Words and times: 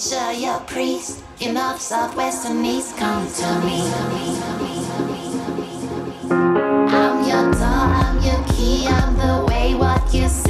teacher, 0.00 0.32
your 0.32 0.60
priest. 0.60 1.22
Your 1.38 1.52
north, 1.52 1.80
south, 1.80 2.16
west, 2.16 2.46
and 2.46 2.64
east. 2.64 2.96
Come 2.96 3.26
to 3.26 3.66
me. 3.66 3.80
I'm 6.92 7.28
your 7.28 7.52
door, 7.52 7.86
I'm 8.00 8.22
your 8.22 8.44
key, 8.48 8.86
I'm 8.86 9.16
the 9.16 9.44
way, 9.48 9.74
what 9.74 10.12
you 10.12 10.28
see. 10.28 10.49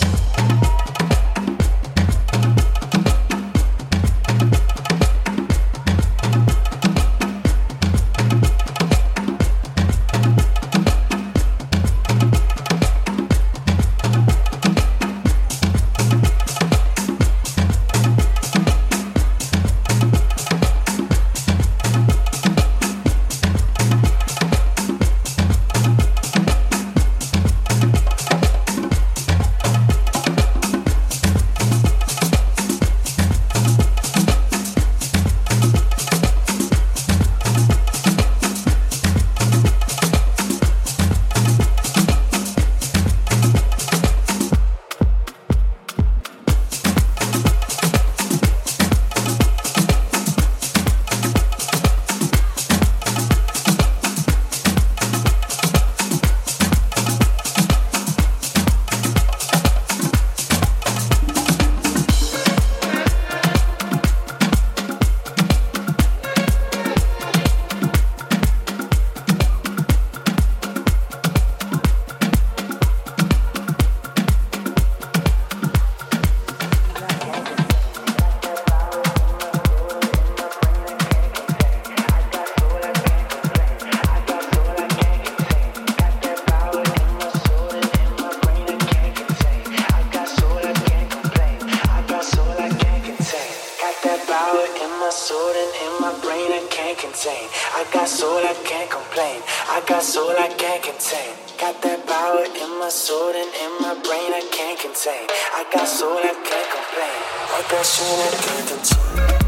power 94.51 94.65
in 94.83 94.91
my 94.99 95.09
soul 95.09 95.49
and 95.49 95.71
in 95.85 95.93
my 96.01 96.13
brain 96.21 96.51
I 96.51 96.65
can't 96.69 96.97
contain. 96.97 97.47
I 97.73 97.85
got 97.93 98.07
soul, 98.07 98.37
I 98.37 98.53
can't 98.63 98.89
complain. 98.89 99.41
I 99.69 99.81
got 99.87 100.03
soul, 100.03 100.31
I 100.31 100.49
can't 100.57 100.83
contain. 100.83 101.31
Got 101.57 101.81
that 101.83 102.05
power 102.05 102.43
in 102.43 102.71
my 102.79 102.89
soul 102.89 103.29
and 103.29 103.51
in 103.63 103.71
my 103.79 103.95
brain 104.03 104.31
I 104.33 104.43
can't 104.51 104.79
contain. 104.79 105.25
I 105.55 105.63
got 105.73 105.87
soul, 105.87 106.17
I 106.17 106.33
can't 106.49 106.69
complain. 106.75 107.19
I 107.57 107.61
got 107.71 107.85
soul, 107.85 108.17
I 108.19 108.31
can't 108.43 108.67
contain. 108.71 109.40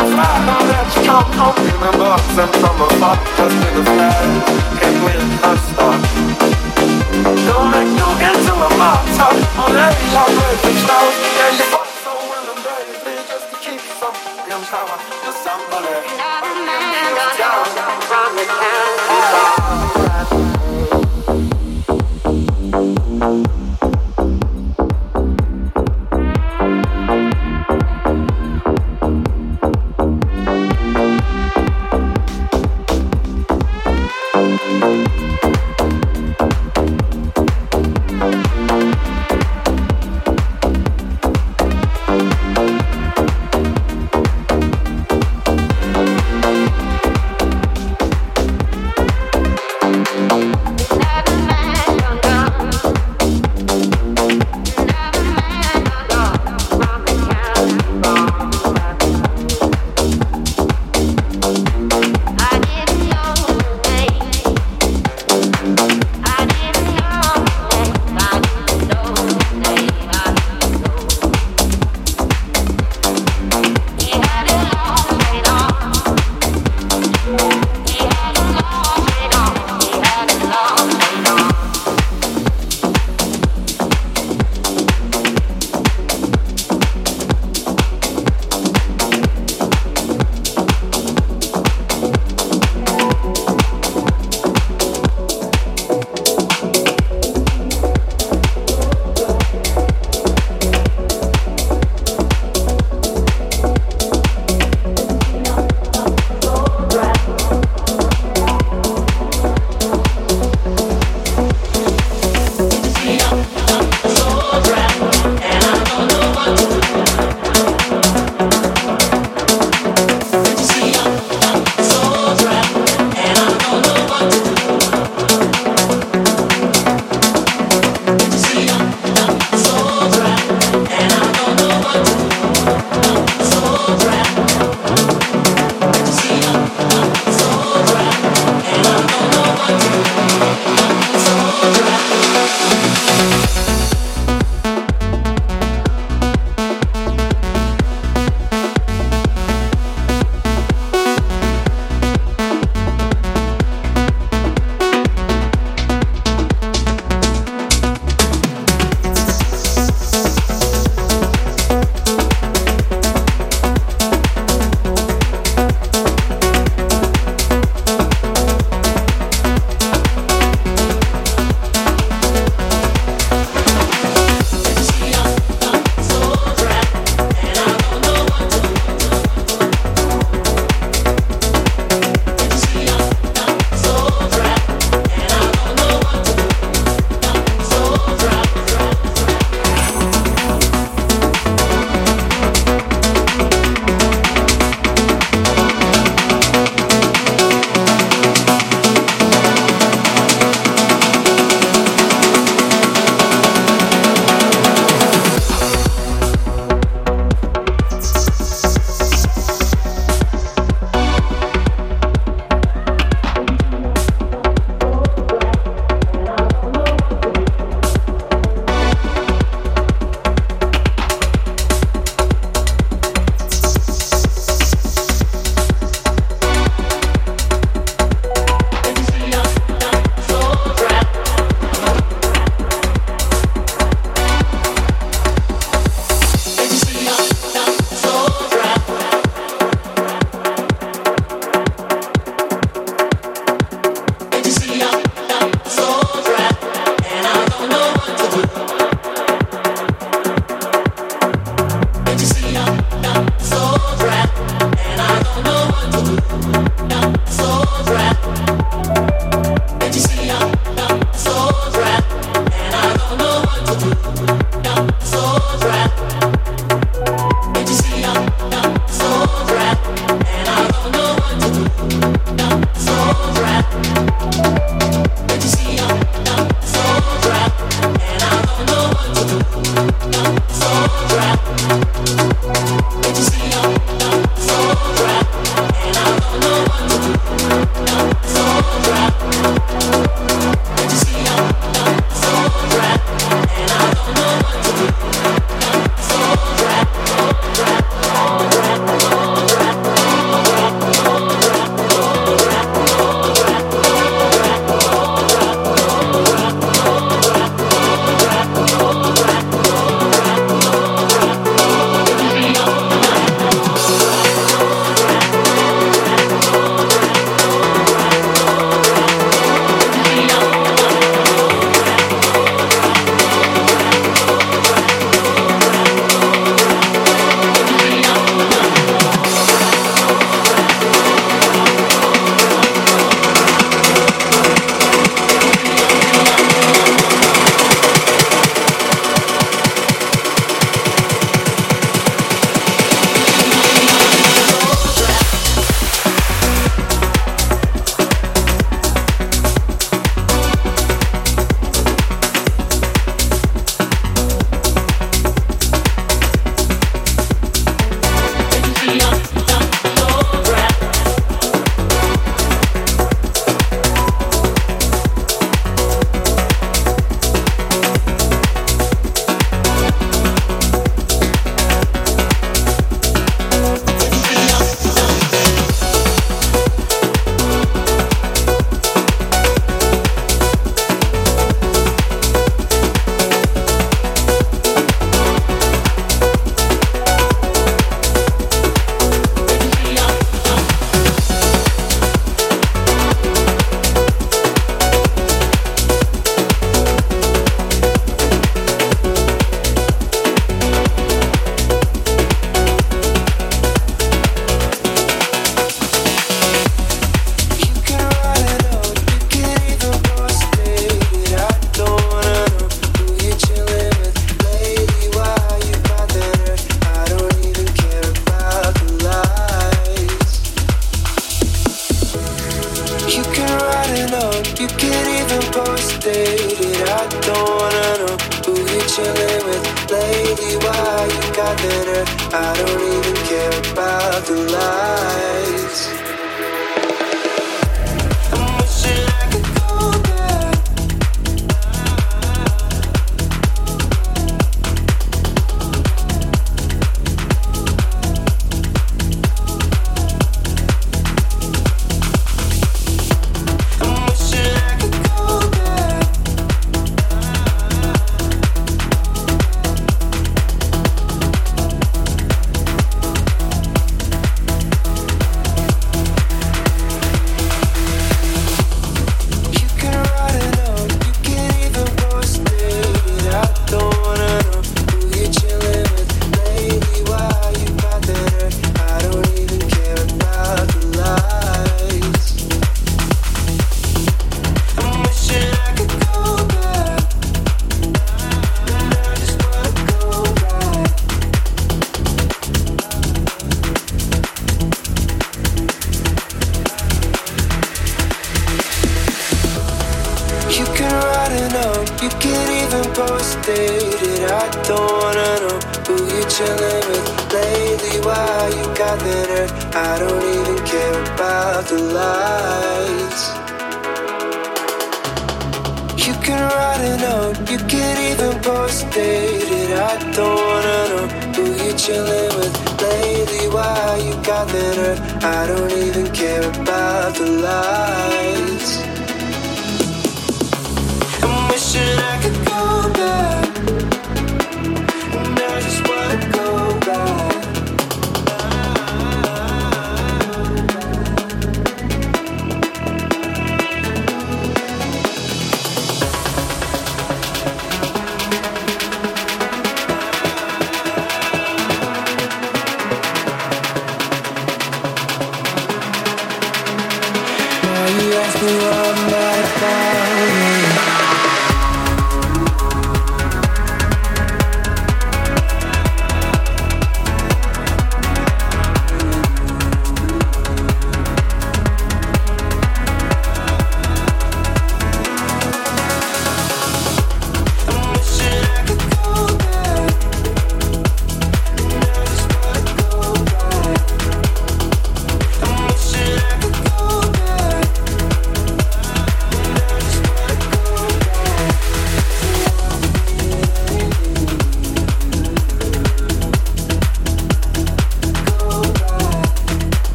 a 0.00 0.04
flag 0.12 0.48
on 0.48 0.64
that 0.72 0.86
strong 0.96 1.28
Don't 1.36 1.58
remember 1.60 2.12
and 2.40 2.52
from 2.60 2.76
afar 2.80 3.16
Just 3.36 3.56
with 3.60 3.80
a 3.80 3.84
flag 3.84 4.28
and 4.84 4.96
with 5.04 5.24
a 5.44 5.54
star 5.68 5.96
Don't 7.48 7.68
make 7.74 7.92
you. 8.00 8.08
into 8.28 8.54
a 8.54 8.70
martyr 8.80 9.32
On 9.60 9.72
every 9.76 10.08
hard 10.16 10.32
road 10.40 10.58
to 10.64 10.72
flow 10.84 11.06
And 11.44 11.54
you 11.60 11.66
fight 11.68 11.92
so 12.04 12.12
well 12.30 12.46
and 12.48 12.60
bravely 12.64 13.16
Just 13.28 13.46
to 13.52 13.56
keep 13.60 13.80
some 14.00 14.16
young 14.48 14.64
power 14.72 14.96
for 15.20 15.34
somebody 15.44 16.29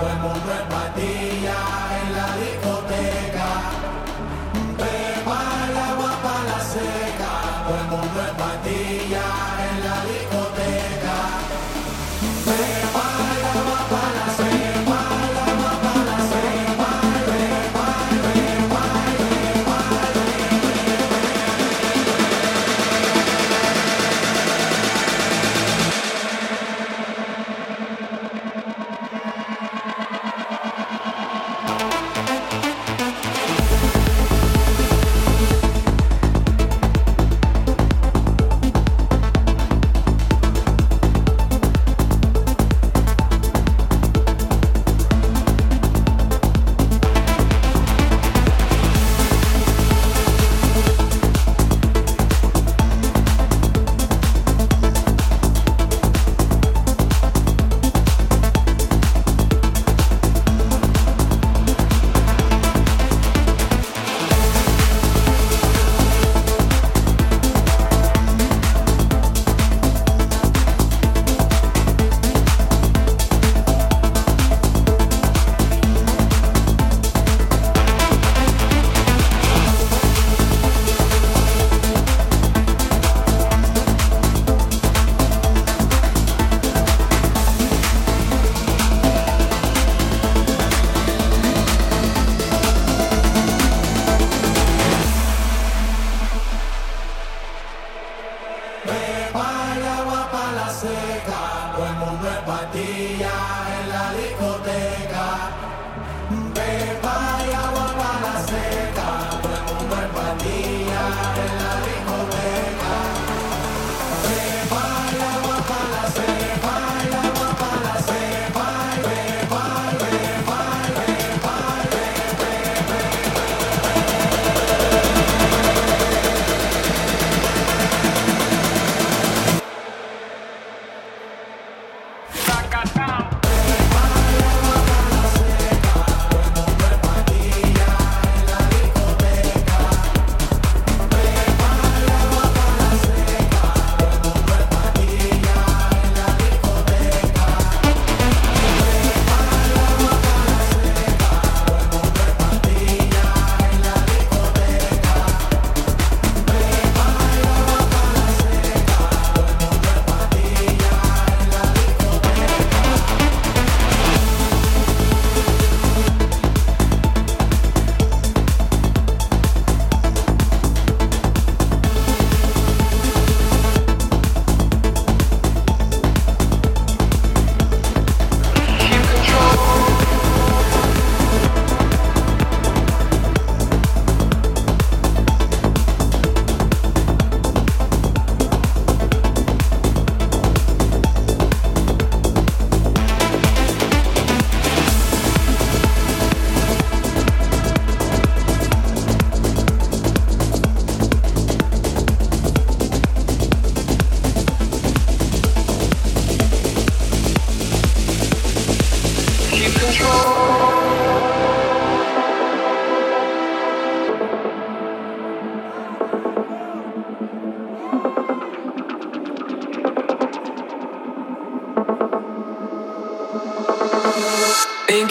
Buen, 0.00 0.22
buen, 0.22 0.32
buen, 0.46 0.79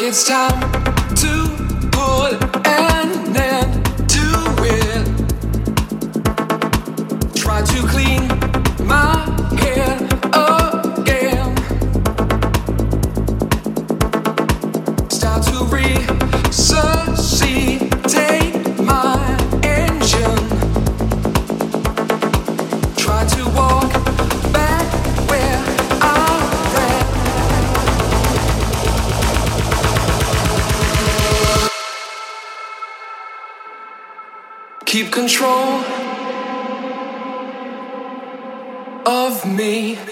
it's 0.10 0.24
time 0.24 0.69
Keep 35.00 35.14
control 35.14 35.80
of 39.06 39.46
me. 39.46 40.09